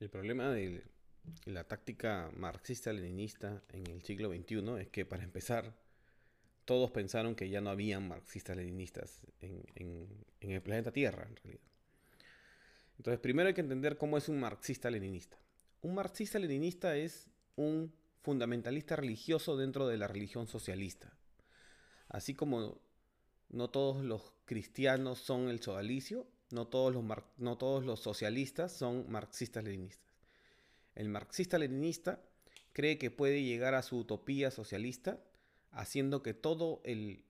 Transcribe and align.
El 0.00 0.10
problema 0.10 0.50
de 0.50 0.84
la 1.46 1.64
táctica 1.64 2.30
marxista-leninista 2.36 3.62
en 3.72 3.86
el 3.88 4.02
siglo 4.02 4.30
XXI 4.30 4.80
es 4.80 4.88
que, 4.88 5.04
para 5.04 5.24
empezar, 5.24 5.74
todos 6.64 6.90
pensaron 6.92 7.34
que 7.34 7.48
ya 7.48 7.60
no 7.60 7.70
habían 7.70 8.06
marxistas-leninistas 8.06 9.20
en, 9.40 10.06
el 10.40 10.62
planeta 10.62 10.92
Tierra, 10.92 11.26
en 11.28 11.36
realidad. 11.36 11.62
Entonces, 12.98 13.20
primero 13.20 13.48
hay 13.48 13.54
que 13.54 13.60
entender 13.60 13.96
cómo 13.96 14.18
es 14.18 14.28
un 14.28 14.38
marxista-leninista. 14.38 15.36
Un 15.82 15.94
marxista-leninista 15.94 16.96
es 16.96 17.28
un 17.56 17.92
fundamentalista 18.22 18.94
religioso 18.96 19.56
dentro 19.56 19.88
de 19.88 19.96
la 19.96 20.06
religión 20.06 20.46
socialista. 20.46 21.12
Así 22.08 22.34
como 22.34 22.80
no 23.48 23.68
todos 23.68 24.04
los 24.04 24.32
cristianos 24.44 25.18
son 25.18 25.48
el 25.48 25.60
sodalicio, 25.60 26.26
no 26.50 26.66
todos 26.66 26.94
los, 26.94 27.04
no 27.36 27.58
todos 27.58 27.84
los 27.84 28.00
socialistas 28.00 28.72
son 28.72 29.10
marxistas-leninistas. 29.10 30.08
El 30.94 31.08
marxista-leninista 31.08 32.22
cree 32.72 32.98
que 32.98 33.10
puede 33.10 33.42
llegar 33.42 33.74
a 33.74 33.82
su 33.82 33.98
utopía 33.98 34.50
socialista 34.50 35.20
haciendo 35.70 36.22
que 36.22 36.34
todo 36.34 36.80
el 36.84 37.24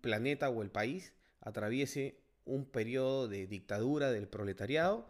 planeta 0.00 0.48
o 0.48 0.62
el 0.62 0.70
país 0.70 1.12
atraviese 1.40 2.18
un 2.44 2.64
periodo 2.64 3.28
de 3.28 3.46
dictadura 3.46 4.12
del 4.12 4.28
proletariado 4.28 5.08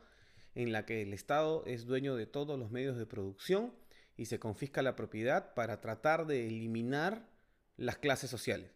en 0.54 0.72
la 0.72 0.86
que 0.86 1.02
el 1.02 1.12
Estado 1.12 1.64
es 1.66 1.84
dueño 1.84 2.16
de 2.16 2.26
todos 2.26 2.58
los 2.58 2.70
medios 2.70 2.96
de 2.96 3.06
producción 3.06 3.74
y 4.16 4.26
se 4.26 4.38
confisca 4.38 4.82
la 4.82 4.96
propiedad 4.96 5.52
para 5.54 5.80
tratar 5.80 6.26
de 6.26 6.46
eliminar 6.46 7.28
las 7.76 7.98
clases 7.98 8.30
sociales, 8.30 8.70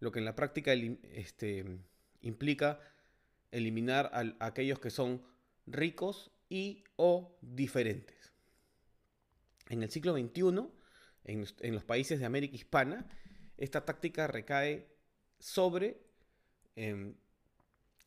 lo 0.00 0.10
que 0.12 0.18
en 0.18 0.24
la 0.24 0.34
práctica 0.34 0.72
este, 0.72 1.78
implica 2.22 2.80
eliminar 3.50 4.10
a 4.12 4.46
aquellos 4.46 4.78
que 4.78 4.90
son 4.90 5.22
ricos 5.66 6.30
y 6.48 6.84
o 6.96 7.36
diferentes. 7.40 8.32
En 9.68 9.82
el 9.82 9.90
siglo 9.90 10.14
XXI, 10.14 10.68
en, 11.24 11.74
los 11.74 11.84
países 11.84 12.20
de 12.20 12.26
América 12.26 12.56
Hispana, 12.56 13.06
esta 13.56 13.84
táctica 13.84 14.26
recae 14.26 14.86
sobre 15.38 16.00
em, 16.76 17.14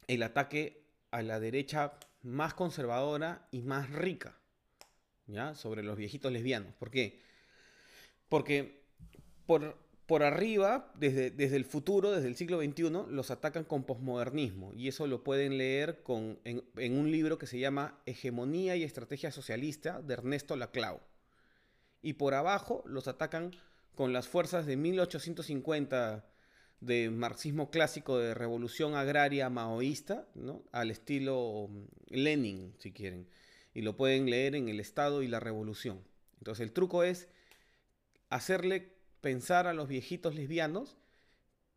el 0.07 0.23
ataque 0.23 0.85
a 1.11 1.21
la 1.21 1.39
derecha 1.39 1.99
más 2.21 2.53
conservadora 2.53 3.47
y 3.51 3.61
más 3.61 3.89
rica, 3.89 4.37
¿ya? 5.27 5.55
Sobre 5.55 5.83
los 5.83 5.97
viejitos 5.97 6.31
lesbianos. 6.31 6.73
¿Por 6.75 6.91
qué? 6.91 7.21
Porque 8.29 8.83
por, 9.45 9.77
por 10.09 10.23
arriba, 10.23 10.91
desde, 10.95 11.29
desde, 11.29 11.55
el 11.55 11.65
futuro, 11.65 12.09
desde 12.09 12.27
el 12.27 12.35
siglo 12.35 12.59
XXI, 12.59 12.89
los 13.11 13.29
atacan 13.29 13.63
con 13.63 13.83
posmodernismo. 13.83 14.73
Y 14.73 14.87
eso 14.87 15.05
lo 15.05 15.23
pueden 15.23 15.59
leer 15.59 16.01
con, 16.01 16.39
en, 16.45 16.97
un 16.97 17.11
libro 17.11 17.37
que 17.37 17.45
se 17.45 17.59
llama 17.59 18.01
Hegemonía 18.07 18.75
y 18.75 18.81
Estrategia 18.81 19.31
Socialista 19.31 20.01
de 20.01 20.15
Ernesto 20.15 20.55
Laclau. 20.55 20.99
Y 22.01 22.13
por 22.13 22.33
abajo 22.33 22.81
los 22.87 23.07
atacan 23.07 23.51
con 23.93 24.11
las 24.11 24.27
fuerzas 24.27 24.65
de 24.65 24.77
1850 24.77 26.25
de 26.79 27.11
marxismo 27.11 27.69
clásico 27.69 28.17
de 28.17 28.33
revolución 28.33 28.95
agraria 28.95 29.47
maoísta, 29.51 30.27
¿no? 30.33 30.63
al 30.71 30.89
estilo 30.89 31.67
mm, 31.69 31.85
Lenin, 32.15 32.73
si 32.79 32.91
quieren. 32.91 33.27
Y 33.75 33.83
lo 33.83 33.95
pueden 33.95 34.27
leer 34.27 34.55
en 34.55 34.69
El 34.69 34.79
Estado 34.79 35.21
y 35.21 35.27
la 35.27 35.39
Revolución. 35.39 36.01
Entonces 36.39 36.63
el 36.63 36.71
truco 36.71 37.03
es 37.03 37.27
hacerle 38.31 38.97
pensar 39.21 39.67
a 39.67 39.73
los 39.73 39.87
viejitos 39.87 40.35
lesbianos 40.35 40.97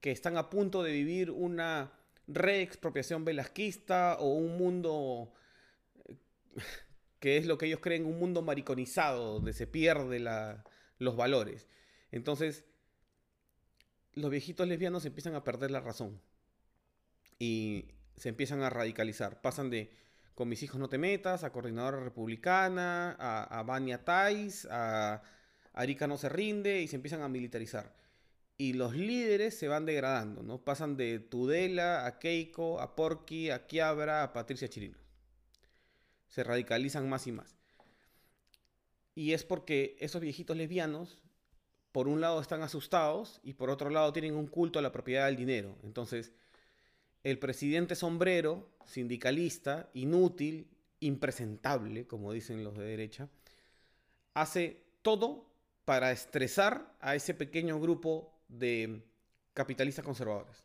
que 0.01 0.11
están 0.11 0.37
a 0.37 0.51
punto 0.51 0.83
de 0.83 0.93
vivir 0.93 1.31
una 1.31 1.93
reexpropiación 2.27 3.25
velasquista 3.25 4.17
o 4.19 4.35
un 4.35 4.57
mundo 4.57 5.33
eh, 6.07 6.17
que 7.21 7.37
es 7.37 7.47
lo 7.47 7.59
que 7.59 7.67
ellos 7.67 7.81
creen 7.81 8.07
un 8.07 8.19
mundo 8.19 8.43
mariconizado 8.43 9.35
donde 9.35 9.53
se 9.53 9.67
pierden 9.67 10.27
los 10.99 11.17
valores. 11.17 11.69
Entonces, 12.11 12.65
los 14.15 14.31
viejitos 14.31 14.67
lesbianos 14.67 15.05
empiezan 15.05 15.35
a 15.35 15.45
perder 15.45 15.71
la 15.71 15.81
razón 15.81 16.21
y 17.39 17.89
se 18.17 18.29
empiezan 18.29 18.63
a 18.63 18.71
radicalizar. 18.71 19.41
Pasan 19.41 19.71
de 19.71 19.91
con 20.35 20.49
mis 20.49 20.63
hijos 20.63 20.81
no 20.81 20.89
te 20.89 20.99
metas, 20.99 21.45
a 21.45 21.53
coordinadora 21.53 22.01
republicana, 22.01 23.17
a, 23.19 23.59
a 23.59 23.63
Bania 23.63 24.05
Tais, 24.05 24.67
a 24.71 25.23
Arica 25.73 26.07
no 26.07 26.19
se 26.19 26.29
rinde 26.29 26.83
y 26.83 26.89
se 26.89 26.97
empiezan 26.97 27.23
a 27.23 27.29
militarizar. 27.29 27.95
Y 28.59 28.75
los 28.75 28.95
líderes 28.95 29.59
se 29.59 29.69
van 29.69 29.87
degradando, 29.87 30.43
¿no? 30.43 30.63
Pasan 30.63 30.97
de 30.97 31.19
Tudela 31.19 32.07
a 32.07 32.19
Keiko, 32.19 32.81
a 32.81 32.95
Porky, 32.95 33.51
a 33.51 33.67
Kiabra, 33.67 34.23
a 34.23 34.33
Patricia 34.33 34.69
Chirino. 34.69 34.99
Se 36.29 36.45
radicalizan 36.45 37.09
más 37.09 37.27
y 37.27 37.33
más. 37.33 37.57
Y 39.15 39.33
es 39.33 39.45
porque 39.45 39.97
esos 40.01 40.21
viejitos 40.21 40.57
lesbianos, 40.57 41.19
por 41.91 42.09
un 42.09 42.21
lado 42.21 42.41
están 42.41 42.63
asustados 42.63 43.41
y 43.43 43.55
por 43.55 43.69
otro 43.69 43.91
lado 43.91 44.13
tienen 44.13 44.35
un 44.35 44.47
culto 44.47 44.79
a 44.79 44.83
la 44.83 44.93
propiedad 44.93 45.27
del 45.27 45.37
dinero. 45.37 45.77
Entonces, 45.83 46.33
el 47.23 47.39
presidente 47.39 47.95
sombrero, 47.95 48.69
sindicalista, 48.87 49.91
inútil, 49.95 50.69
impresentable, 51.01 52.07
como 52.07 52.33
dicen 52.33 52.65
los 52.65 52.77
de 52.77 52.85
derecha, 52.85 53.29
hace 54.35 54.83
todo 55.03 55.52
para 55.85 56.13
estresar 56.13 56.97
a 57.01 57.15
ese 57.15 57.35
pequeño 57.35 57.81
grupo 57.81 58.33
de 58.49 59.03
capitalistas 59.55 60.05
conservadores. 60.05 60.65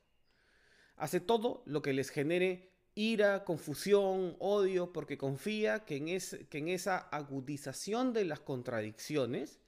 Hace 0.96 1.20
todo 1.20 1.64
lo 1.66 1.82
que 1.82 1.94
les 1.94 2.10
genere 2.10 2.72
ira, 2.96 3.44
confusión, 3.44 4.36
odio, 4.40 4.92
porque 4.92 5.18
confía 5.18 5.86
que 5.86 5.98
en, 5.98 6.08
en 6.08 6.68
esa 6.68 6.98
agudización 6.98 8.14
de 8.14 8.26
las 8.26 8.40
contradicciones 8.40 9.60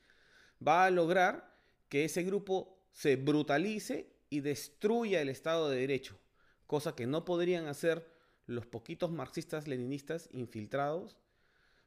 va 0.66 0.86
a 0.86 0.92
lograr 0.92 1.56
que 1.90 2.06
ese 2.06 2.24
grupo 2.24 2.80
se 2.92 3.16
brutalice 3.16 4.12
y 4.30 4.42
destruya 4.42 5.22
el 5.22 5.30
Estado 5.30 5.70
de 5.70 5.78
Derecho, 5.78 6.20
cosa 6.68 6.96
que 6.96 7.08
no 7.08 7.26
podrían 7.26 7.68
hacer 7.68 8.08
los 8.46 8.66
poquitos 8.66 9.12
marxistas 9.12 9.68
leninistas 9.68 10.28
infiltrados 10.32 11.18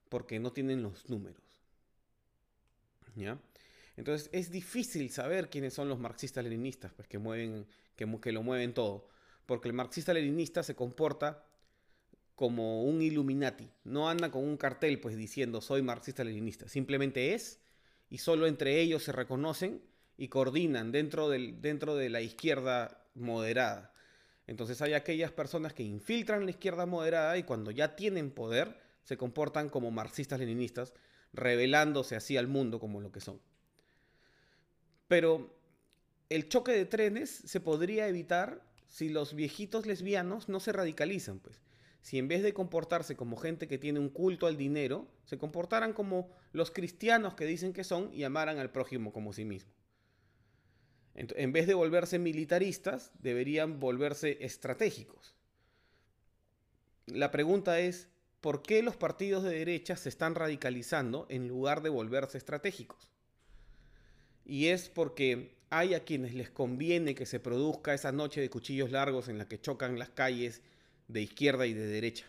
porque 0.08 0.38
no 0.38 0.52
tienen 0.52 0.82
los 0.82 1.08
números. 1.08 1.51
Entonces 3.96 4.30
es 4.32 4.50
difícil 4.50 5.10
saber 5.10 5.50
quiénes 5.50 5.74
son 5.74 5.88
los 5.88 5.98
marxistas-leninistas, 5.98 6.92
pues 6.94 7.08
que 7.08 7.18
mueven, 7.18 7.66
que, 7.96 8.32
lo 8.32 8.42
mueven 8.42 8.74
todo. 8.74 9.08
Porque 9.46 9.68
el 9.68 9.74
marxista-leninista 9.74 10.62
se 10.62 10.74
comporta 10.74 11.44
como 12.34 12.84
un 12.84 13.02
Illuminati. 13.02 13.68
No 13.84 14.08
anda 14.08 14.30
con 14.30 14.44
un 14.44 14.56
cartel, 14.56 15.00
pues 15.00 15.16
diciendo 15.16 15.60
soy 15.60 15.82
marxista-leninista. 15.82 16.68
Simplemente 16.68 17.34
es, 17.34 17.60
y 18.08 18.18
solo 18.18 18.46
entre 18.46 18.80
ellos 18.80 19.02
se 19.02 19.12
reconocen 19.12 19.82
y 20.16 20.28
coordinan 20.28 20.92
dentro 20.92 21.28
de 21.28 22.08
la 22.08 22.20
izquierda 22.20 23.06
moderada. 23.14 23.92
Entonces 24.46 24.82
hay 24.82 24.94
aquellas 24.94 25.32
personas 25.32 25.72
que 25.72 25.82
infiltran 25.82 26.44
la 26.44 26.50
izquierda 26.50 26.86
moderada 26.86 27.36
y 27.38 27.44
cuando 27.44 27.70
ya 27.70 27.94
tienen 27.94 28.30
poder 28.30 28.76
se 29.04 29.16
comportan 29.16 29.68
como 29.68 29.90
marxistas-leninistas, 29.90 30.94
revelándose 31.32 32.16
así 32.16 32.36
al 32.36 32.48
mundo 32.48 32.80
como 32.80 33.00
lo 33.00 33.12
que 33.12 33.20
son. 33.20 33.40
Pero 35.08 35.54
el 36.28 36.48
choque 36.48 36.72
de 36.72 36.86
trenes 36.86 37.30
se 37.30 37.60
podría 37.60 38.08
evitar 38.08 38.62
si 38.88 39.08
los 39.08 39.34
viejitos 39.34 39.86
lesbianos 39.86 40.48
no 40.48 40.60
se 40.60 40.72
radicalizan, 40.72 41.38
pues. 41.38 41.60
Si 42.02 42.18
en 42.18 42.26
vez 42.26 42.42
de 42.42 42.52
comportarse 42.52 43.16
como 43.16 43.36
gente 43.36 43.68
que 43.68 43.78
tiene 43.78 44.00
un 44.00 44.08
culto 44.08 44.46
al 44.46 44.56
dinero, 44.56 45.08
se 45.24 45.38
comportaran 45.38 45.92
como 45.92 46.30
los 46.52 46.70
cristianos 46.70 47.34
que 47.34 47.46
dicen 47.46 47.72
que 47.72 47.84
son 47.84 48.12
y 48.12 48.24
amaran 48.24 48.58
al 48.58 48.72
prójimo 48.72 49.12
como 49.12 49.32
sí 49.32 49.44
mismo. 49.44 49.72
En 51.14 51.52
vez 51.52 51.66
de 51.66 51.74
volverse 51.74 52.18
militaristas, 52.18 53.12
deberían 53.20 53.78
volverse 53.78 54.38
estratégicos. 54.44 55.36
La 57.06 57.30
pregunta 57.30 57.78
es, 57.80 58.08
¿por 58.42 58.60
qué 58.60 58.82
los 58.82 58.96
partidos 58.96 59.44
de 59.44 59.56
derecha 59.56 59.96
se 59.96 60.10
están 60.10 60.34
radicalizando 60.34 61.26
en 61.30 61.48
lugar 61.48 61.80
de 61.80 61.88
volverse 61.88 62.36
estratégicos? 62.36 63.08
Y 64.44 64.66
es 64.66 64.90
porque 64.90 65.54
hay 65.70 65.94
a 65.94 66.04
quienes 66.04 66.34
les 66.34 66.50
conviene 66.50 67.14
que 67.14 67.24
se 67.24 67.40
produzca 67.40 67.94
esa 67.94 68.12
noche 68.12 68.40
de 68.40 68.50
cuchillos 68.50 68.90
largos 68.90 69.28
en 69.28 69.38
la 69.38 69.48
que 69.48 69.60
chocan 69.60 69.98
las 69.98 70.10
calles 70.10 70.60
de 71.06 71.22
izquierda 71.22 71.66
y 71.66 71.72
de 71.72 71.86
derecha. 71.86 72.26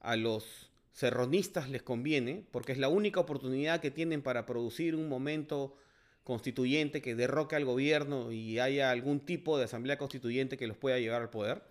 A 0.00 0.16
los 0.16 0.70
serronistas 0.92 1.70
les 1.70 1.82
conviene 1.82 2.44
porque 2.50 2.72
es 2.72 2.78
la 2.78 2.88
única 2.88 3.20
oportunidad 3.20 3.80
que 3.80 3.90
tienen 3.90 4.20
para 4.20 4.44
producir 4.44 4.94
un 4.94 5.08
momento 5.08 5.76
constituyente 6.24 7.00
que 7.00 7.14
derroque 7.14 7.56
al 7.56 7.64
gobierno 7.64 8.32
y 8.32 8.58
haya 8.58 8.90
algún 8.90 9.20
tipo 9.20 9.56
de 9.56 9.64
asamblea 9.64 9.96
constituyente 9.96 10.58
que 10.58 10.66
los 10.66 10.76
pueda 10.76 10.98
llevar 10.98 11.22
al 11.22 11.30
poder. 11.30 11.62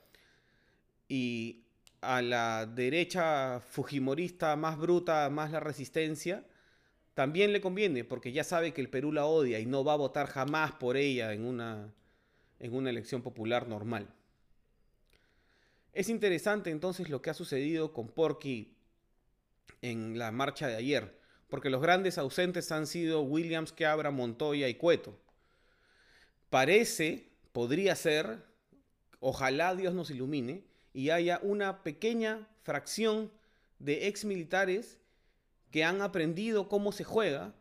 Y 1.07 1.68
a 2.01 2.21
la 2.21 2.65
derecha 2.65 3.59
fujimorista 3.59 4.55
más 4.55 4.77
bruta, 4.77 5.29
más 5.29 5.51
la 5.51 5.59
resistencia, 5.59 6.45
también 7.13 7.51
le 7.51 7.61
conviene 7.61 8.03
porque 8.03 8.31
ya 8.31 8.43
sabe 8.43 8.73
que 8.73 8.81
el 8.81 8.89
Perú 8.89 9.11
la 9.11 9.25
odia 9.25 9.59
y 9.59 9.65
no 9.65 9.83
va 9.83 9.93
a 9.93 9.97
votar 9.97 10.27
jamás 10.27 10.71
por 10.73 10.95
ella 10.95 11.33
en 11.33 11.45
una, 11.45 11.93
en 12.59 12.73
una 12.73 12.89
elección 12.89 13.21
popular 13.21 13.67
normal. 13.67 14.07
Es 15.91 16.07
interesante 16.07 16.69
entonces 16.69 17.09
lo 17.09 17.21
que 17.21 17.29
ha 17.29 17.33
sucedido 17.33 17.91
con 17.91 18.07
Porky 18.07 18.75
en 19.81 20.17
la 20.17 20.31
marcha 20.31 20.67
de 20.67 20.75
ayer, 20.75 21.19
porque 21.49 21.69
los 21.69 21.81
grandes 21.81 22.17
ausentes 22.17 22.71
han 22.71 22.87
sido 22.87 23.21
Williams, 23.21 23.73
Cabra, 23.73 24.11
Montoya 24.11 24.69
y 24.69 24.75
Cueto. 24.75 25.19
Parece, 26.49 27.29
podría 27.51 27.95
ser, 27.95 28.43
ojalá 29.19 29.75
Dios 29.75 29.93
nos 29.93 30.09
ilumine, 30.09 30.68
y 30.93 31.09
haya 31.09 31.39
una 31.43 31.83
pequeña 31.83 32.47
fracción 32.63 33.31
de 33.79 34.07
ex 34.07 34.25
militares 34.25 34.99
que 35.71 35.83
han 35.83 36.01
aprendido 36.01 36.67
cómo 36.67 36.91
se 36.91 37.03
juega 37.03 37.53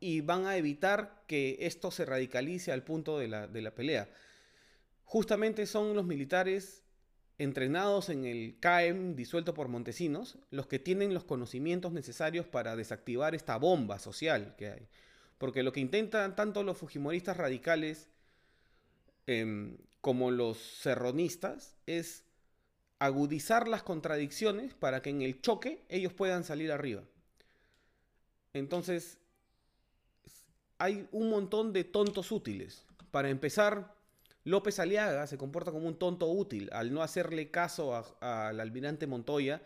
y 0.00 0.22
van 0.22 0.46
a 0.46 0.56
evitar 0.56 1.22
que 1.26 1.58
esto 1.60 1.90
se 1.90 2.06
radicalice 2.06 2.72
al 2.72 2.82
punto 2.82 3.18
de 3.18 3.28
la, 3.28 3.46
de 3.46 3.62
la 3.62 3.74
pelea. 3.74 4.08
Justamente 5.04 5.66
son 5.66 5.94
los 5.94 6.06
militares 6.06 6.84
entrenados 7.38 8.10
en 8.10 8.24
el 8.26 8.58
CAEM 8.60 9.16
disuelto 9.16 9.54
por 9.54 9.68
Montesinos 9.68 10.38
los 10.50 10.66
que 10.66 10.78
tienen 10.78 11.14
los 11.14 11.24
conocimientos 11.24 11.92
necesarios 11.92 12.46
para 12.46 12.76
desactivar 12.76 13.34
esta 13.34 13.56
bomba 13.56 13.98
social 13.98 14.54
que 14.56 14.68
hay. 14.68 14.88
Porque 15.38 15.62
lo 15.62 15.72
que 15.72 15.80
intentan 15.80 16.36
tanto 16.36 16.62
los 16.62 16.76
fujimoristas 16.76 17.38
radicales 17.38 18.08
em, 19.26 19.78
como 20.02 20.30
los 20.30 20.58
serronistas 20.58 21.76
es 21.86 22.24
agudizar 23.00 23.66
las 23.66 23.82
contradicciones 23.82 24.74
para 24.74 25.02
que 25.02 25.10
en 25.10 25.22
el 25.22 25.40
choque 25.40 25.82
ellos 25.88 26.12
puedan 26.12 26.44
salir 26.44 26.70
arriba. 26.70 27.02
Entonces, 28.52 29.18
hay 30.78 31.08
un 31.10 31.30
montón 31.30 31.72
de 31.72 31.84
tontos 31.84 32.30
útiles. 32.30 32.84
Para 33.10 33.30
empezar, 33.30 33.94
López 34.44 34.78
Aliaga 34.78 35.26
se 35.26 35.38
comporta 35.38 35.72
como 35.72 35.88
un 35.88 35.98
tonto 35.98 36.28
útil 36.28 36.68
al 36.72 36.92
no 36.92 37.02
hacerle 37.02 37.50
caso 37.50 38.14
al 38.20 38.60
almirante 38.60 39.06
Montoya 39.06 39.62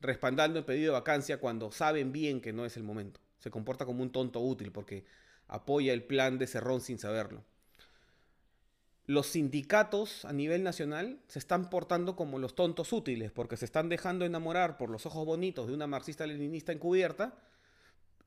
respaldando 0.00 0.58
el 0.58 0.64
pedido 0.64 0.92
de 0.92 0.98
vacancia 0.98 1.38
cuando 1.38 1.70
saben 1.70 2.10
bien 2.10 2.40
que 2.40 2.52
no 2.52 2.64
es 2.64 2.76
el 2.76 2.82
momento. 2.82 3.20
Se 3.38 3.50
comporta 3.50 3.84
como 3.84 4.02
un 4.02 4.12
tonto 4.12 4.40
útil 4.40 4.72
porque 4.72 5.04
apoya 5.46 5.92
el 5.92 6.04
plan 6.04 6.38
de 6.38 6.46
Cerrón 6.46 6.80
sin 6.80 6.98
saberlo 6.98 7.44
los 9.06 9.26
sindicatos 9.26 10.24
a 10.24 10.32
nivel 10.32 10.62
nacional 10.62 11.20
se 11.26 11.38
están 11.38 11.70
portando 11.70 12.14
como 12.14 12.38
los 12.38 12.54
tontos 12.54 12.92
útiles, 12.92 13.32
porque 13.32 13.56
se 13.56 13.64
están 13.64 13.88
dejando 13.88 14.24
enamorar 14.24 14.76
por 14.78 14.90
los 14.90 15.06
ojos 15.06 15.26
bonitos 15.26 15.66
de 15.66 15.74
una 15.74 15.86
marxista-leninista 15.86 16.72
encubierta, 16.72 17.34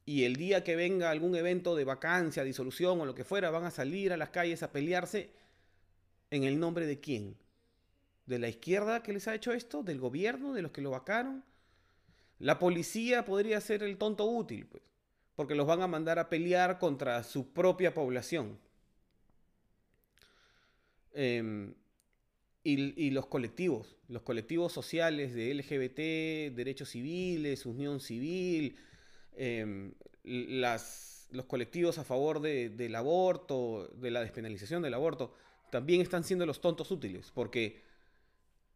y 0.05 0.25
el 0.25 0.35
día 0.35 0.63
que 0.63 0.75
venga 0.75 1.09
algún 1.09 1.35
evento 1.35 1.75
de 1.75 1.83
vacancia, 1.83 2.43
disolución 2.43 3.01
o 3.01 3.05
lo 3.05 3.15
que 3.15 3.23
fuera, 3.23 3.49
van 3.49 3.63
a 3.63 3.71
salir 3.71 4.13
a 4.13 4.17
las 4.17 4.29
calles 4.29 4.61
a 4.61 4.71
pelearse 4.71 5.31
en 6.29 6.43
el 6.43 6.59
nombre 6.59 6.85
de 6.85 6.99
quién? 6.99 7.37
¿De 8.25 8.37
la 8.37 8.47
izquierda 8.47 9.01
que 9.01 9.13
les 9.13 9.27
ha 9.27 9.35
hecho 9.35 9.51
esto? 9.51 9.81
¿Del 9.81 9.99
gobierno? 9.99 10.53
¿De 10.53 10.61
los 10.61 10.71
que 10.71 10.81
lo 10.81 10.91
vacaron? 10.91 11.43
La 12.37 12.59
policía 12.59 13.25
podría 13.25 13.61
ser 13.61 13.81
el 13.81 13.97
tonto 13.97 14.25
útil, 14.25 14.67
pues, 14.67 14.83
porque 15.35 15.55
los 15.55 15.65
van 15.65 15.81
a 15.81 15.87
mandar 15.87 16.19
a 16.19 16.29
pelear 16.29 16.77
contra 16.79 17.23
su 17.23 17.53
propia 17.53 17.93
población. 17.93 18.59
Em, 21.15 21.73
y, 22.63 23.11
los 23.11 23.27
colectivos, 23.27 23.95
los 24.09 24.23
colectivos 24.23 24.73
sociales 24.73 25.33
de 25.33 25.51
LGBT, 25.51 26.53
derechos 26.53 26.89
civiles, 26.89 27.65
unión 27.65 28.01
civil, 28.01 28.75
em, 29.37 29.93
los 30.23 31.45
colectivos 31.47 31.99
a 31.99 32.03
favor 32.03 32.41
del 32.41 32.95
aborto, 32.95 33.87
de 33.95 34.11
la 34.11 34.21
despenalización 34.21 34.81
del 34.81 34.93
aborto, 34.95 35.33
también 35.71 36.01
están 36.01 36.23
siendo 36.23 36.45
los 36.45 36.59
tontos 36.59 36.91
útiles, 36.91 37.31
porque 37.33 37.81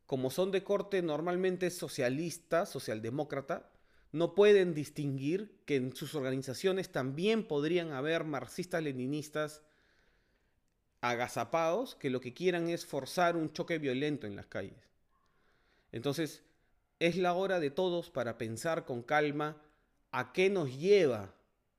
como 0.05 0.29
son 0.29 0.51
de 0.51 0.63
corte 0.63 1.01
normalmente 1.01 1.69
socialista, 1.69 2.65
socialdemócrata, 2.65 3.69
no 4.11 4.33
pueden 4.33 4.73
distinguir 4.73 5.59
que 5.65 5.75
en 5.75 5.95
sus 5.95 6.15
organizaciones 6.15 6.89
también 6.91 7.43
podrían 7.43 7.91
haber 7.91 8.23
marxistas, 8.23 8.81
leninistas, 8.81 9.61
agazapados 11.01 11.95
que 11.95 12.09
lo 12.09 12.19
que 12.21 12.33
quieran 12.33 12.69
es 12.69 12.85
forzar 12.85 13.35
un 13.35 13.51
choque 13.51 13.77
violento 13.77 14.27
en 14.27 14.35
las 14.35 14.47
calles. 14.47 14.89
Entonces, 15.91 16.43
es 16.99 17.15
la 17.15 17.33
hora 17.33 17.59
de 17.59 17.71
todos 17.71 18.09
para 18.09 18.37
pensar 18.37 18.85
con 18.85 19.01
calma 19.01 19.57
a 20.11 20.33
qué 20.33 20.49
nos 20.49 20.77
lleva 20.77 21.33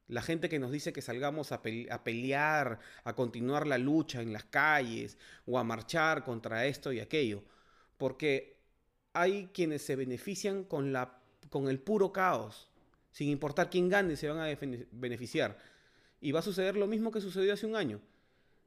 la 0.08 0.22
gente 0.22 0.48
que 0.48 0.58
nos 0.58 0.72
dice 0.72 0.92
que 0.92 1.02
salgamos 1.02 1.52
a, 1.52 1.62
pelear, 1.62 2.80
a 3.04 3.14
continuar 3.14 3.66
la 3.66 3.78
lucha 3.78 4.20
en 4.22 4.32
las 4.32 4.44
calles 4.44 5.18
o 5.46 5.58
a 5.58 5.64
marchar 5.64 6.24
contra 6.24 6.66
esto 6.66 6.92
y 6.92 6.98
aquello. 6.98 7.44
Porque 7.96 8.56
hay 9.12 9.50
quienes 9.52 9.82
se 9.82 9.94
benefician 9.94 10.64
con, 10.64 10.92
la, 10.92 11.20
con 11.48 11.68
el 11.68 11.78
puro 11.78 12.12
caos. 12.12 12.70
Sin 13.12 13.28
importar 13.28 13.70
quién 13.70 13.88
gane, 13.88 14.16
se 14.16 14.28
van 14.28 14.40
a 14.40 14.58
beneficiar. 14.90 15.58
Y 16.20 16.32
va 16.32 16.40
a 16.40 16.42
suceder 16.42 16.76
lo 16.76 16.88
mismo 16.88 17.12
que 17.12 17.20
sucedió 17.20 17.52
hace 17.52 17.66
un 17.66 17.76
año 17.76 18.00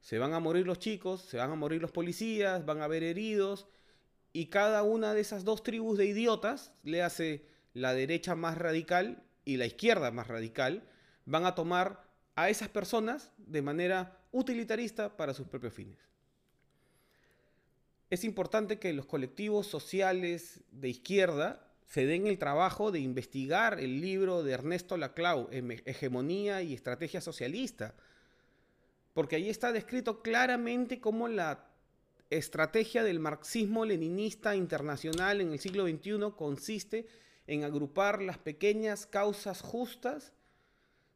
se 0.04 0.18
van 0.18 0.34
a 0.34 0.38
morir 0.38 0.66
los 0.66 0.78
chicos, 0.78 1.22
se 1.22 1.38
van 1.38 1.50
a 1.50 1.54
morir 1.54 1.80
los 1.80 1.90
policías, 1.90 2.66
van 2.66 2.82
a 2.82 2.84
haber 2.84 3.02
heridos, 3.02 3.66
y 4.34 4.46
cada 4.46 4.82
una 4.82 5.14
de 5.14 5.22
esas 5.22 5.44
dos 5.44 5.62
tribus 5.62 5.96
de 5.96 6.04
idiotas, 6.04 6.72
le 6.82 7.02
hace 7.02 7.46
la 7.72 7.94
derecha 7.94 8.34
más 8.34 8.58
radical 8.58 9.22
y 9.46 9.56
la 9.56 9.64
izquierda 9.64 10.10
más 10.10 10.28
radical, 10.28 10.86
van 11.24 11.46
a 11.46 11.54
tomar 11.54 12.04
a 12.34 12.50
esas 12.50 12.68
personas 12.68 13.32
de 13.38 13.62
manera 13.62 14.20
utilitarista 14.30 15.16
para 15.16 15.32
sus 15.32 15.48
propios 15.48 15.72
fines. 15.72 15.96
Es 18.10 18.24
importante 18.24 18.78
que 18.78 18.92
los 18.92 19.06
colectivos 19.06 19.66
sociales 19.66 20.64
de 20.70 20.90
izquierda 20.90 21.66
se 21.86 22.04
den 22.04 22.26
el 22.26 22.38
trabajo 22.38 22.92
de 22.92 23.00
investigar 23.00 23.80
el 23.80 24.02
libro 24.02 24.42
de 24.42 24.52
Ernesto 24.52 24.98
Laclau, 24.98 25.48
Hegemonía 25.50 26.60
y 26.60 26.74
Estrategia 26.74 27.22
Socialista, 27.22 27.94
porque 29.14 29.36
ahí 29.36 29.48
está 29.48 29.72
descrito 29.72 30.20
claramente 30.22 31.00
cómo 31.00 31.28
la 31.28 31.66
estrategia 32.30 33.04
del 33.04 33.20
marxismo-leninista 33.20 34.56
internacional 34.56 35.40
en 35.40 35.52
el 35.52 35.60
siglo 35.60 35.86
XXI 35.86 36.32
consiste 36.36 37.06
en 37.46 37.62
agrupar 37.62 38.20
las 38.20 38.38
pequeñas 38.38 39.06
causas 39.06 39.60
justas 39.60 40.32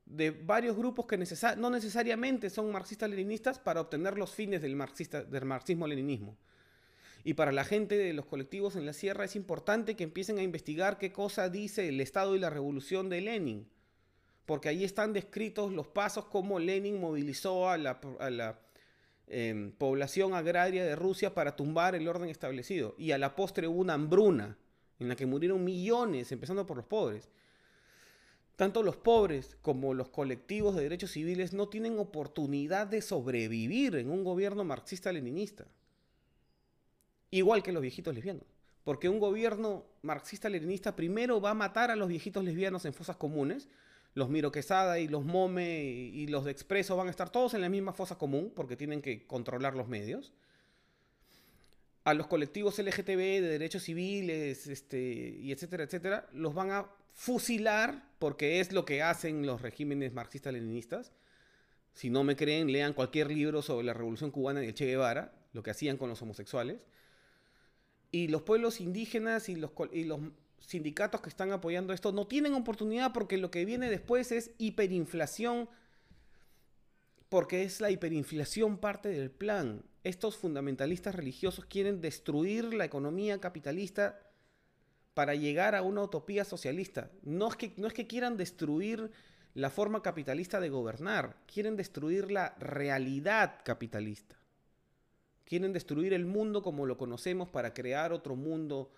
de 0.06 0.30
varios 0.30 0.76
grupos 0.76 1.06
que 1.06 1.18
no 1.58 1.70
necesariamente 1.70 2.50
son 2.50 2.70
marxistas-leninistas 2.72 3.58
para 3.58 3.80
obtener 3.80 4.16
los 4.16 4.32
fines 4.32 4.62
del, 4.62 4.78
del 5.28 5.44
marxismo-leninismo. 5.44 6.38
Y 7.24 7.34
para 7.34 7.52
la 7.52 7.64
gente 7.64 7.98
de 7.98 8.12
los 8.12 8.26
colectivos 8.26 8.76
en 8.76 8.86
la 8.86 8.92
sierra 8.92 9.24
es 9.24 9.34
importante 9.34 9.96
que 9.96 10.04
empiecen 10.04 10.38
a 10.38 10.42
investigar 10.42 10.98
qué 10.98 11.12
cosa 11.12 11.50
dice 11.50 11.88
el 11.88 12.00
Estado 12.00 12.36
y 12.36 12.38
la 12.38 12.48
revolución 12.48 13.08
de 13.08 13.20
Lenin 13.20 13.68
porque 14.48 14.70
ahí 14.70 14.82
están 14.82 15.12
descritos 15.12 15.74
los 15.74 15.88
pasos 15.88 16.24
como 16.24 16.58
Lenin 16.58 16.98
movilizó 16.98 17.68
a 17.68 17.76
la, 17.76 18.58
em, 19.26 19.72
población 19.72 20.32
agraria 20.32 20.86
de 20.86 20.96
Rusia 20.96 21.34
para 21.34 21.54
tumbar 21.54 21.94
el 21.94 22.08
orden 22.08 22.30
establecido. 22.30 22.94
Y 22.96 23.10
a 23.10 23.18
la 23.18 23.36
postre 23.36 23.68
hubo 23.68 23.78
una 23.78 23.92
hambruna 23.92 24.56
en 25.00 25.08
la 25.10 25.16
que 25.16 25.26
murieron 25.26 25.62
millones, 25.62 26.32
empezando 26.32 26.64
por 26.64 26.78
los 26.78 26.86
pobres. 26.86 27.28
Tanto 28.56 28.82
los 28.82 28.96
pobres 28.96 29.58
como 29.60 29.92
los 29.92 30.08
colectivos 30.08 30.74
de 30.74 30.84
derechos 30.84 31.10
civiles 31.10 31.52
no 31.52 31.68
tienen 31.68 31.98
oportunidad 31.98 32.86
de 32.86 33.02
sobrevivir 33.02 33.96
en 33.96 34.08
un 34.08 34.24
gobierno 34.24 34.64
marxista-leninista. 34.64 35.66
Igual 37.30 37.62
que 37.62 37.72
los 37.72 37.82
viejitos 37.82 38.14
lesbianos. 38.14 38.44
Porque 38.82 39.10
un 39.10 39.18
gobierno 39.18 39.84
marxista-leninista 40.00 40.96
primero 40.96 41.38
va 41.38 41.50
a 41.50 41.54
matar 41.54 41.90
a 41.90 41.96
los 41.96 42.08
viejitos 42.08 42.42
lesbianos 42.42 42.86
en 42.86 42.94
fosas 42.94 43.18
comunes, 43.18 43.68
los 44.14 44.28
Miro 44.28 44.50
Quesada 44.50 44.98
y 44.98 45.08
los 45.08 45.24
Mome 45.24 45.82
y 45.82 46.26
los 46.26 46.44
de 46.44 46.50
Expreso 46.50 46.96
van 46.96 47.08
a 47.08 47.10
estar 47.10 47.30
todos 47.30 47.54
en 47.54 47.60
la 47.60 47.68
misma 47.68 47.92
fosa 47.92 48.18
común 48.18 48.52
porque 48.54 48.76
tienen 48.76 49.02
que 49.02 49.26
controlar 49.26 49.74
los 49.74 49.88
medios. 49.88 50.32
A 52.04 52.14
los 52.14 52.26
colectivos 52.26 52.78
LGTB 52.78 53.40
de 53.40 53.40
derechos 53.40 53.82
civiles, 53.82 54.66
este, 54.66 55.36
y 55.40 55.52
etcétera, 55.52 55.84
etcétera, 55.84 56.28
los 56.32 56.54
van 56.54 56.70
a 56.70 56.86
fusilar 57.12 58.02
porque 58.18 58.60
es 58.60 58.72
lo 58.72 58.84
que 58.84 59.02
hacen 59.02 59.44
los 59.44 59.60
regímenes 59.60 60.12
marxistas-leninistas. 60.12 61.12
Si 61.92 62.10
no 62.10 62.24
me 62.24 62.36
creen, 62.36 62.72
lean 62.72 62.92
cualquier 62.92 63.30
libro 63.30 63.60
sobre 63.60 63.84
la 63.84 63.92
revolución 63.92 64.30
cubana 64.30 64.64
el 64.64 64.72
Che 64.72 64.86
Guevara, 64.86 65.32
lo 65.52 65.62
que 65.62 65.70
hacían 65.70 65.96
con 65.96 66.08
los 66.08 66.22
homosexuales. 66.22 66.86
Y 68.10 68.28
los 68.28 68.42
pueblos 68.42 68.80
indígenas 68.80 69.48
y 69.48 69.56
los 69.56 69.72
sindicatos 70.68 71.22
que 71.22 71.30
están 71.30 71.50
apoyando 71.50 71.94
esto 71.94 72.12
no 72.12 72.26
tienen 72.26 72.52
oportunidad 72.52 73.14
porque 73.14 73.38
lo 73.38 73.50
que 73.50 73.64
viene 73.64 73.88
después 73.88 74.30
es 74.32 74.50
hiperinflación, 74.58 75.66
porque 77.30 77.62
es 77.62 77.80
la 77.80 77.90
hiperinflación 77.90 78.76
parte 78.76 79.08
del 79.08 79.30
plan. 79.30 79.82
Estos 80.04 80.36
fundamentalistas 80.36 81.14
religiosos 81.14 81.64
quieren 81.64 82.02
destruir 82.02 82.74
la 82.74 82.84
economía 82.84 83.40
capitalista 83.40 84.20
para 85.14 85.34
llegar 85.34 85.74
a 85.74 85.80
una 85.80 86.02
utopía 86.02 86.44
socialista. 86.44 87.10
No 87.22 87.48
es 87.48 87.56
que, 87.56 87.72
no 87.78 87.86
es 87.86 87.94
que 87.94 88.06
quieran 88.06 88.36
destruir 88.36 89.10
la 89.54 89.70
forma 89.70 90.02
capitalista 90.02 90.60
de 90.60 90.68
gobernar, 90.68 91.38
quieren 91.50 91.76
destruir 91.76 92.30
la 92.30 92.54
realidad 92.58 93.60
capitalista. 93.64 94.36
Quieren 95.46 95.72
destruir 95.72 96.12
el 96.12 96.26
mundo 96.26 96.62
como 96.62 96.84
lo 96.84 96.98
conocemos 96.98 97.48
para 97.48 97.72
crear 97.72 98.12
otro 98.12 98.36
mundo 98.36 98.92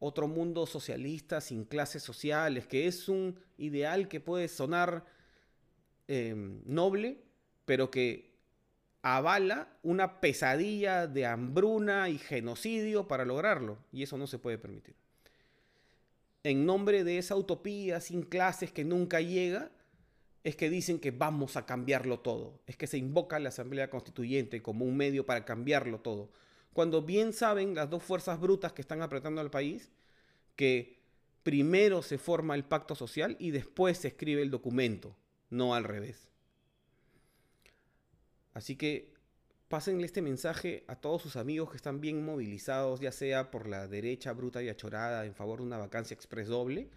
otro 0.00 0.26
mundo 0.26 0.66
socialista 0.66 1.40
sin 1.40 1.64
clases 1.64 2.02
sociales, 2.02 2.66
que 2.66 2.86
es 2.86 3.08
un 3.08 3.38
ideal 3.58 4.08
que 4.08 4.18
puede 4.18 4.48
sonar 4.48 5.04
em, 6.08 6.62
noble, 6.64 7.18
pero 7.66 7.90
que 7.90 8.30
avala 9.02 9.68
una 9.82 10.20
pesadilla 10.20 11.06
de 11.06 11.26
hambruna 11.26 12.08
y 12.08 12.18
genocidio 12.18 13.06
para 13.06 13.26
lograrlo, 13.26 13.78
y 13.92 14.02
eso 14.02 14.16
no 14.16 14.26
se 14.26 14.38
puede 14.38 14.58
permitir. 14.58 14.96
En 16.42 16.64
nombre 16.64 17.04
de 17.04 17.18
esa 17.18 17.36
utopía 17.36 18.00
sin 18.00 18.22
clases 18.22 18.72
que 18.72 18.84
nunca 18.84 19.20
llega, 19.20 19.70
es 20.42 20.56
que 20.56 20.70
dicen 20.70 20.98
que 20.98 21.10
vamos 21.10 21.58
a 21.58 21.66
cambiarlo 21.66 22.20
todo, 22.20 22.58
es 22.66 22.78
que 22.78 22.86
se 22.86 22.96
invoca 22.96 23.38
la 23.38 23.50
Asamblea 23.50 23.90
Constituyente 23.90 24.62
como 24.62 24.86
un 24.86 24.96
medio 24.96 25.26
para 25.26 25.44
cambiarlo 25.44 26.00
todo 26.00 26.30
cuando 26.72 27.02
bien 27.02 27.32
saben 27.32 27.74
las 27.74 27.90
dos 27.90 28.02
fuerzas 28.02 28.40
brutas 28.40 28.72
que 28.72 28.82
están 28.82 29.02
apretando 29.02 29.40
al 29.40 29.50
país 29.50 29.90
que 30.56 31.00
primero 31.42 32.02
se 32.02 32.18
forma 32.18 32.54
el 32.54 32.64
pacto 32.64 32.94
social 32.94 33.36
y 33.38 33.50
después 33.50 33.98
se 33.98 34.08
escribe 34.08 34.42
el 34.42 34.50
documento, 34.50 35.16
no 35.48 35.74
al 35.74 35.84
revés. 35.84 36.28
Así 38.52 38.76
que 38.76 39.14
pásenle 39.68 40.04
este 40.04 40.22
mensaje 40.22 40.84
a 40.88 40.96
todos 40.96 41.22
sus 41.22 41.36
amigos 41.36 41.70
que 41.70 41.76
están 41.76 42.00
bien 42.00 42.24
movilizados, 42.24 43.00
ya 43.00 43.12
sea 43.12 43.50
por 43.50 43.68
la 43.68 43.86
derecha 43.86 44.32
bruta 44.32 44.62
y 44.62 44.68
achorada 44.68 45.24
en 45.24 45.34
favor 45.34 45.60
de 45.60 45.66
una 45.66 45.78
vacancia 45.78 46.14
express 46.14 46.48
doble, 46.48 46.90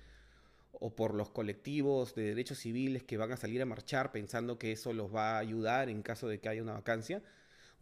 o 0.74 0.96
por 0.96 1.13
los 1.13 1.30
colectivos 1.30 2.15
de 2.15 2.24
derechos 2.24 2.58
civiles 2.58 3.03
que 3.03 3.18
van 3.18 3.32
a 3.32 3.38
salir 3.38 3.62
a 3.62 3.65
marchar 3.65 4.12
pensando 4.12 4.58
que 4.58 4.72
eso 4.72 4.92
los 4.92 5.13
va 5.13 5.36
a 5.36 5.39
ayudar 5.39 5.88
en 5.88 6.01
caso 6.01 6.27
de 6.27 6.39
que 6.39 6.50
haya 6.50 6.63
una 6.63 6.74
vacancia 6.74 7.22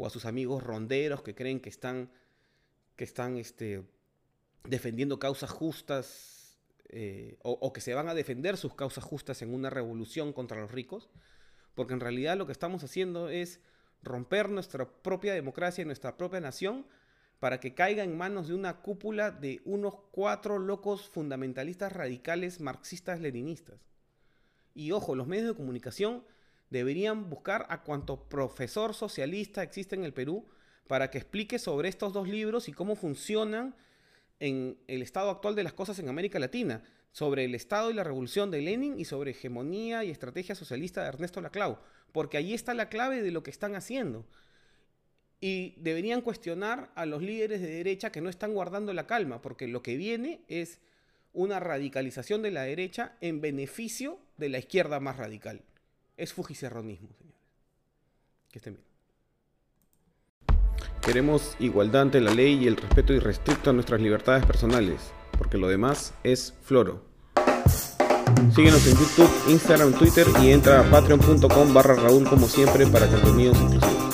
o 0.02 0.08
a 0.08 0.10
sus 0.10 0.26
amigos 0.26 0.64
ronderos 0.64 1.22
que 1.22 1.36
creen 1.36 1.60
que 1.60 1.70
están, 1.70 2.10
que 2.96 3.04
están 3.04 3.38
este, 3.38 3.84
defendiendo 4.64 5.20
causas 5.20 5.52
justas 5.52 6.58
eh, 6.90 7.38
o, 7.44 7.72
que 7.72 7.82
se 7.82 7.94
van 7.94 8.10
a 8.10 8.16
defender 8.16 8.58
sus 8.58 8.74
causas 8.74 9.04
justas 9.04 9.44
en 9.44 9.54
una 9.54 9.70
revolución 9.70 10.34
contra 10.34 10.60
los 10.60 10.72
ricos, 10.72 11.08
porque 11.76 11.94
en 11.94 12.00
realidad 12.00 12.36
lo 12.36 12.48
que 12.48 12.52
estamos 12.52 12.84
haciendo 12.84 13.30
es 13.30 13.60
romper 14.02 14.50
nuestra 14.50 14.90
propia 14.90 15.36
democracia 15.36 15.84
y 15.84 15.86
nuestra 15.86 16.18
propia 16.18 16.42
nación 16.42 16.88
para 17.40 17.60
que 17.60 17.76
caiga 17.76 18.04
en 18.04 18.18
manos 18.18 18.48
de 18.48 18.56
una 18.56 18.82
cúpula 18.82 19.30
de 19.30 19.62
unos 19.66 19.94
cuatro 20.10 20.58
locos 20.58 21.10
fundamentalistas 21.10 21.94
radicales 21.94 22.60
marxistas-leninistas. 22.60 23.80
Y 24.74 24.94
ojo, 24.94 25.16
los 25.16 25.28
medios 25.28 25.48
de 25.48 25.56
comunicación 25.56 26.24
deberían 26.72 27.30
buscar 27.30 27.68
a 27.70 27.84
cuanto 27.84 28.28
profesor 28.28 28.96
socialista 28.96 29.62
existe 29.62 29.96
en 29.96 30.04
el 30.04 30.14
Perú 30.14 30.48
para 30.88 31.12
que 31.12 31.20
explique 31.20 31.60
sobre 31.60 31.90
estos 31.90 32.14
dos 32.14 32.28
libros 32.28 32.68
y 32.68 32.74
cómo 32.74 32.96
funcionan 32.96 33.76
en 34.40 34.78
el 34.88 35.04
estado 35.04 35.30
actual 35.30 35.54
de 35.54 35.64
las 35.64 35.74
cosas 35.74 36.00
en 36.00 36.10
América 36.10 36.40
Latina, 36.40 36.84
sobre 37.12 37.44
el 37.46 37.54
Estado 37.54 37.92
y 37.92 37.94
la 37.94 38.06
Revolución 38.06 38.50
de 38.50 38.62
Lenin 38.62 38.98
y 38.98 39.06
sobre 39.06 39.32
hegemonía 39.32 40.04
y 40.04 40.10
estrategia 40.10 40.56
socialista 40.56 41.04
de 41.04 41.10
Ernesto 41.10 41.42
Laclau, 41.42 41.78
porque 42.14 42.38
ahí 42.38 42.54
está 42.54 42.74
la 42.74 42.90
clave 42.90 43.22
de 43.22 43.32
lo 43.32 43.44
que 43.44 43.52
están 43.52 43.76
haciendo. 43.76 44.26
Y 45.42 45.76
deberían 45.78 46.22
cuestionar 46.22 46.92
a 46.96 47.06
los 47.06 47.22
líderes 47.22 47.62
de 47.62 47.70
derecha 47.70 48.12
que 48.12 48.22
no 48.22 48.30
están 48.30 48.54
guardando 48.54 48.94
la 48.94 49.08
calma, 49.08 49.42
porque 49.42 49.68
lo 49.68 49.84
que 49.84 49.98
viene 49.98 50.42
es 50.48 50.80
una 51.34 51.60
radicalización 51.60 52.42
de 52.42 52.52
la 52.52 52.64
derecha 52.64 53.18
en 53.20 53.42
beneficio 53.42 54.20
de 54.38 54.50
la 54.50 54.60
izquierda 54.60 55.00
más 55.00 55.18
radical 55.18 55.64
es 56.22 56.34
fujicerronismo, 56.34 57.10
señores. 57.18 57.42
Que 58.52 58.60
estén 58.60 58.76
bien. 58.76 58.86
Queremos 61.02 61.56
igualdad 61.60 62.04
ante 62.04 62.22
la 62.22 62.32
ley 62.32 62.64
y 62.64 62.68
el 62.68 62.78
respeto 62.78 63.14
irrestricto 63.14 63.72
a 63.72 63.74
nuestras 63.74 64.00
libertades 64.00 64.46
personales, 64.46 65.12
porque 65.38 65.58
lo 65.58 65.68
demás 65.68 66.14
es 66.24 66.54
floro. 66.62 67.04
Síguenos 68.54 68.86
en 68.86 68.98
YouTube, 68.98 69.32
Instagram, 69.48 69.94
Twitter 69.94 70.28
y 70.44 70.52
entra 70.52 70.82
a 70.82 70.92
patreon.com 70.92 71.74
barra 71.74 71.96
Raúl 71.96 72.28
como 72.30 72.48
siempre 72.48 72.86
para 72.86 73.08
contenidos 73.08 73.60
inclusivos. 73.60 74.11